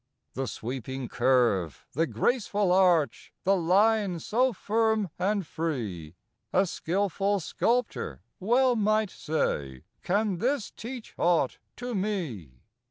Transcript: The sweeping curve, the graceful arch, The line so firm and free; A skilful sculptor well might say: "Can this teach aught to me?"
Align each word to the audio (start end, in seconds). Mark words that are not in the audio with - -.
The 0.33 0.47
sweeping 0.47 1.07
curve, 1.09 1.85
the 1.91 2.07
graceful 2.07 2.71
arch, 2.71 3.31
The 3.43 3.55
line 3.55 4.19
so 4.19 4.51
firm 4.51 5.11
and 5.19 5.45
free; 5.45 6.15
A 6.51 6.65
skilful 6.65 7.39
sculptor 7.39 8.23
well 8.39 8.75
might 8.75 9.11
say: 9.11 9.83
"Can 10.01 10.39
this 10.39 10.71
teach 10.71 11.13
aught 11.19 11.59
to 11.75 11.93
me?" 11.93 12.61